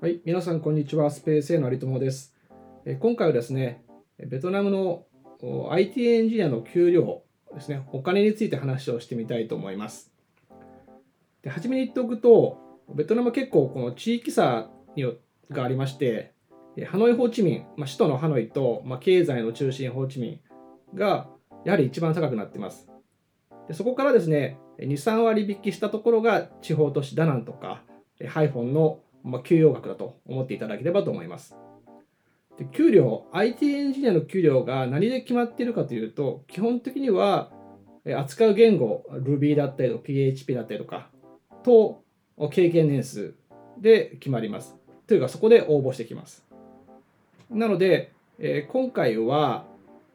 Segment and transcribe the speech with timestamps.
[0.00, 1.10] はい、皆さんこんにちは。
[1.10, 2.32] スペース A の有友です。
[2.84, 3.82] え今回はですね、
[4.16, 5.06] ベトナムの
[5.72, 10.12] IT エンジニアの給料ですね、お金について話をしてみたいと思います。
[11.42, 12.58] で初めに言っておくと、
[12.94, 15.04] ベトナム結構この地域差に
[15.50, 16.32] がありまして、
[16.86, 20.40] ハノイ・ホーチミン、まあ、首都のハノイと、まあ、経済の中心ホーチミ
[20.94, 21.28] ンが
[21.64, 22.88] やはり一番高くなっています。
[23.66, 27.82] でそこからですね、2、3割引きしたところが地方都市ダナンとか、
[28.28, 31.56] ハイフォンのまあ、給与額だと思っていただければと思います。
[32.58, 37.50] で給料、IT エンジニアの給料が何で決まっているかというと、基本的には
[38.16, 41.08] 扱う言語、Ruby だったりとか PHP だったりとか
[41.62, 42.02] と
[42.50, 43.34] 経験年数
[43.78, 44.76] で決まります。
[45.06, 46.44] というか、そこで応募してきます。
[47.50, 49.64] なので、えー、今回は、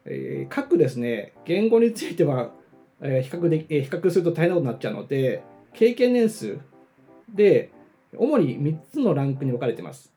[0.05, 2.51] えー、各ですね、言語については、
[3.01, 5.43] えー、比較で、え、比較すると大変なことになっちゃうので、
[5.73, 6.59] 経験年数
[7.33, 7.71] で、
[8.17, 10.13] 主に3つのランクに分かれてます。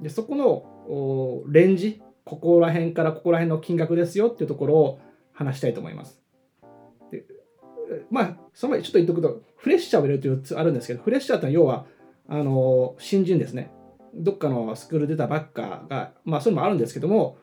[0.00, 5.00] でそこのレンジ、ここら辺からここら辺の金額ですよっていうところを
[5.32, 6.20] 話したいと思います。
[7.10, 7.24] で
[8.10, 11.86] まあ、その前にちょっと言っとくと、フレッシャーを入れるというつあるんですけど、フレッシャーってのは要は、
[12.28, 13.72] あの新人ですね。
[14.14, 17.38] どっかのスクール出たばっかが、まあそういうのもあるんですけども、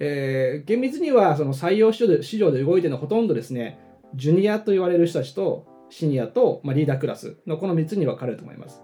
[0.00, 3.78] えー、厳密にはその採用市場で動いてるのはほとんどですね、
[4.14, 8.83] ジュニアと言われる人たちとシニアと、まあ、リーダークラスのこの3つに分かれると思います。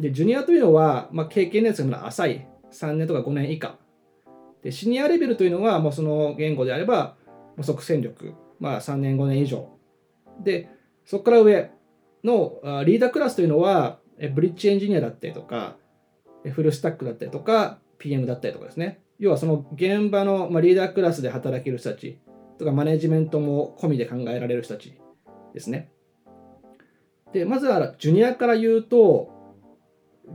[0.00, 3.78] で、ジュニアというのは、まあ、経験年数が浅い、3年とか5年以下。
[4.62, 7.16] で、シニアレベルというのは、もうその言語であれば、
[7.62, 9.68] 即戦力、まあ、3年、5年以上。
[10.42, 10.68] で、
[11.04, 11.70] そこから上
[12.24, 14.00] のリーダークラスというのは、
[14.34, 15.76] ブリッジエンジニアだったりとか、
[16.50, 19.00] フルスタックだったりとか、PM だったりとかですね。
[19.18, 22.18] 要はその現場の、まあ、リーダークラスで働ける人たち
[22.58, 24.98] とか、マネジメントも込みで考えられる人たち
[25.52, 25.90] ですね。
[27.32, 29.33] で、まずはジュニアから言うと、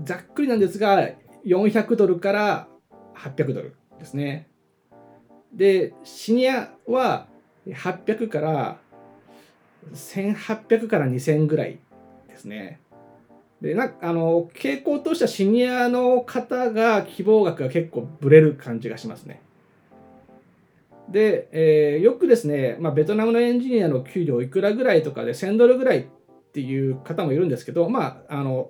[0.03, 1.09] ざっくりなんですが、
[1.45, 2.67] 400ドルから
[3.15, 4.47] 800ドルですね。
[5.53, 7.27] で、シニアは
[7.67, 8.77] 800から
[9.93, 11.79] 1800から2000ぐらい
[12.27, 12.79] ですね。
[13.61, 19.41] で、なあの、傾向としてはシニアの方が希望額が結構ブレる感じがしますね。
[21.09, 26.05] で、えー、よくですね、まあ、ベトナムのエンジニアの給料いくらぐらいとかで1000ドルぐらいっ
[26.53, 28.69] ていう方もいるんですけど、まあ、あの、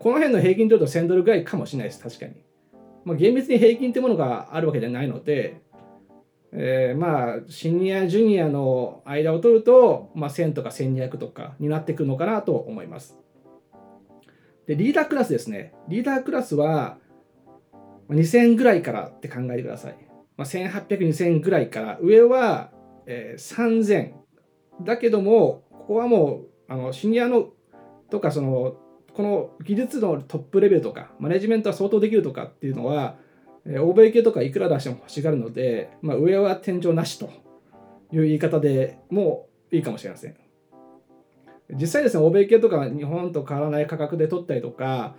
[0.00, 2.32] この辺の平均というと1000ドルぐらいかもしれないです、確かに。
[3.04, 5.60] まあ、厳密に平均というものがあるわけではないので、
[6.52, 13.18] えー、まあ、シニア、ジュニアの間を取ると、まあ、1000とか1200とかになってくるのかなと思います。
[14.66, 15.74] で、リーダークラスですね。
[15.88, 16.98] リーダークラスは、
[18.08, 19.96] 2000ぐらいからって考えてください。
[20.36, 22.72] まあ、1800、2000ぐらいから、上は、
[23.06, 24.14] えー、3000。
[24.82, 27.48] だけども、ここはもう、あのシニアの
[28.10, 28.76] とか、その、
[29.14, 33.16] この技術のトップレベルとかマネジメントは相当できるとかっていうのは、
[33.80, 37.30] 欧米系とかいくら出しても欲しがるので、まあ、上は天井なしと
[38.12, 40.36] いう言い方でもいいかもしれません。
[41.72, 45.14] 実際ですね、欧米系とか日本と変わらない価格で取ったりとか、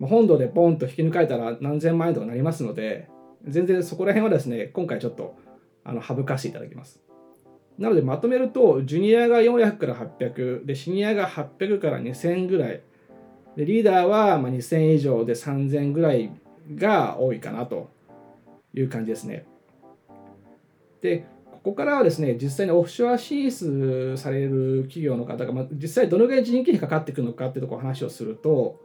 [0.00, 3.08] 本土でポンと引き抜かれたら何千万円とかなりますので、
[3.46, 5.36] 全然そこら辺はですね、今回ちょっと
[5.84, 7.00] あの省かせていただきます。
[7.78, 12.82] なのでまとめると、ジュニアが400から800、で、シニアが800から2000ぐらい、
[13.56, 16.30] でリーダーはま2000以上で3000ぐらい
[16.74, 17.90] が多いかなと
[18.74, 19.46] いう感じですね。
[21.00, 28.80] で、ここからはですね、実際にオフショア進出される企業の方が、まあ、実際どのぐらい人件費かかってくるのかっていうところを話をすると、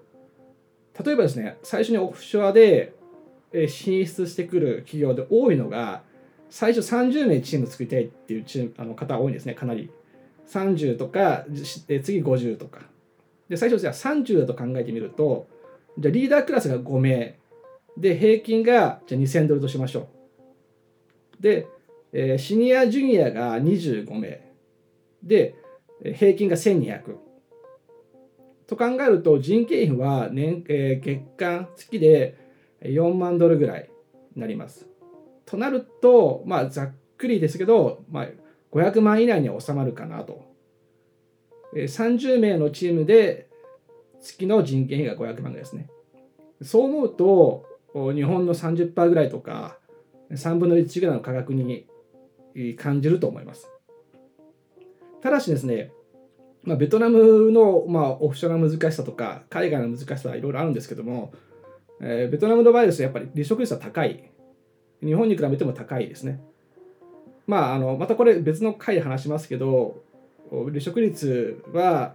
[1.03, 2.93] 例えばですね、最初にオフショアで
[3.67, 6.03] 進出してくる企業で多いのが、
[6.49, 9.91] 最初30名チーム作りたいっていうチームあの方多いんですね、かなり。
[10.47, 12.81] 30とか、次50とか。
[13.51, 15.49] で、最初じゃあ30だと考えてみると、
[15.97, 17.37] じゃリーダークラスが5名。
[17.97, 20.07] で、平均がじゃあ2000ドルとしましょ
[21.37, 21.43] う。
[21.43, 21.67] で、
[22.13, 24.49] えー、シニア、ジュニアが25名。
[25.21, 25.55] で、
[26.15, 27.17] 平均が1200。
[28.67, 32.37] と考えると人件費は年、えー、月間月で
[32.83, 33.89] 4万ドルぐらい
[34.33, 34.87] になります。
[35.45, 38.27] となると、まあ、ざっくりですけど、まあ、
[38.71, 40.50] 500万以内には収まるかなと
[41.73, 43.47] 30名のチームで
[44.19, 45.87] 月の人件費が500万ぐらいですね。
[46.61, 47.65] そう思うと、
[48.13, 49.77] 日本の30%ぐらいとか、
[50.31, 51.87] 3分の1ぐらいの価格に
[52.77, 53.69] 感じると思います。
[55.21, 55.91] ただしですね、
[56.63, 61.33] まあ、ベトナムの、まあ、オフショアの難しさとか、海外の難しさはいろいろあるんですけども、
[61.99, 64.31] えー、ベトナムの場合ですと、やっぱり離職率は高い。
[65.03, 66.39] 日本に比べても高いですね。
[67.47, 70.03] まあ、あのまたこれ別の回で話しますけど、
[70.51, 72.13] 離職率は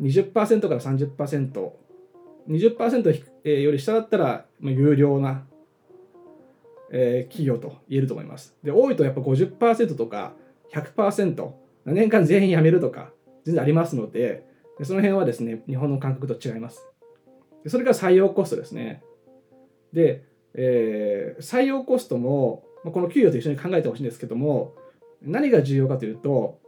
[0.00, 0.32] 20%
[0.68, 1.70] から30%
[2.48, 5.44] 20%より下だったら有料な
[6.90, 8.54] 企業と言えると思います。
[8.62, 10.34] で、多いとやっぱ50%とか
[10.72, 11.52] 100%、
[11.86, 13.10] 年間全員辞めるとか、
[13.44, 14.46] 全然ありますので、
[14.82, 16.86] その辺はですね、日本の感覚と違います。
[17.66, 19.02] それから採用コストですね。
[19.92, 20.24] で、
[20.54, 24.74] えー、採用コストも、この給与と一緒に考えてほしいんですけども、
[25.22, 26.58] 何が重要かというと、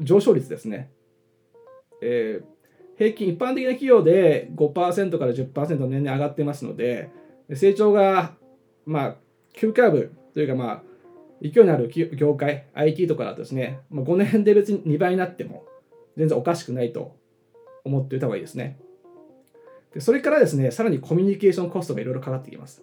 [0.00, 0.90] 上昇率ですね。
[2.02, 7.10] えー、平均、一般的な企業で5%から10%年々上がってますので、
[7.54, 8.34] 成長が、
[8.86, 9.16] まあ、
[9.52, 10.82] 急カーブというか、まあ、
[11.42, 15.64] 勢いのある業界、IT とかだとですね、まあ、5年で別に2倍になっても
[16.16, 17.16] 全然おかしくないと
[17.84, 18.78] 思っておいた方がいいですね。
[19.92, 22.82] でそれからですね、さらにコミュニケーションコストがいろいろかかってきます。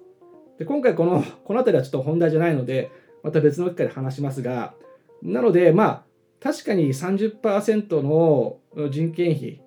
[0.60, 2.92] で今回この、この辺りはちょっと本題じゃないので、
[3.24, 4.74] また別の機会で話しますが、
[5.22, 6.04] なので、まあ、
[6.42, 8.58] 確かに30%の
[8.90, 9.62] 人件費、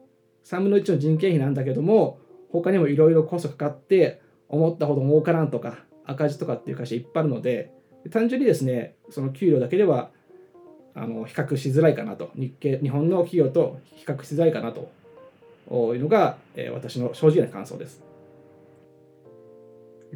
[0.45, 2.19] 3分の1の人件費なんだけども、
[2.51, 7.73] 他にもいろいろコストかかって、思ったほど儲からんとか、赤字とかっていう会社いっぱいあるので、
[8.11, 10.11] 単純にですね、その給料だけでは
[10.95, 14.91] あの比較しづらいかなと日系、日本の企業と比較しづらいかなと
[15.95, 18.03] いうのが、え私の正直な感想です。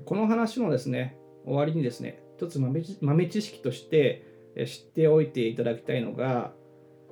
[0.05, 4.25] この話のですね、終わりにですね、一つ豆知識として
[4.67, 6.53] 知っておいていただきたいのが、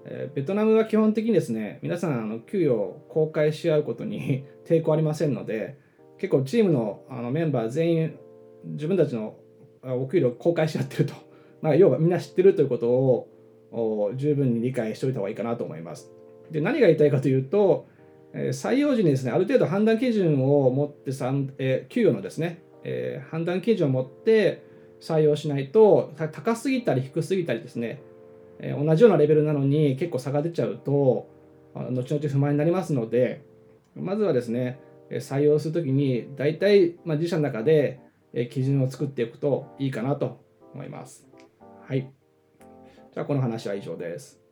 [0.04, 5.76] えベトナムは基本的にですね、皆さんあの給与を公開し合うことに 抵抗ありませんので、
[6.18, 8.18] 結構チームのあのメンバー全員
[8.64, 9.36] 自分たちの
[9.82, 11.14] お給料を公開し合ってると、
[11.60, 16.12] まあ、要はみんな知ってるということを十分に理解しておいた方がいいかなと思います。
[16.50, 17.86] で何が言いたいかというと、
[18.32, 21.10] え採用時にですね、ある程度判断基準を持って
[21.58, 24.62] え、給与のですね、え、判断基準を持って
[25.06, 28.02] 採用しないと、高すぎたり低すぎたりですね、
[28.58, 31.28] えー、同じようなレベルなのに結構差が出ちゃうと、
[31.74, 33.44] 後々不満になりますので、
[33.94, 34.80] まずはですね、
[35.10, 38.00] 採用するときに、大体、まあ、自社の中で
[38.50, 40.44] 基準を作っていくといいかなと
[40.74, 41.26] 思います。
[41.86, 42.10] はい。
[43.12, 44.45] じゃあ、この話は以上です。